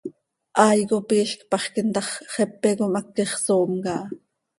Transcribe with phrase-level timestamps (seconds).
[0.59, 4.01] Hai cop iizc paxquim ta x, xepe com haquix soom caha.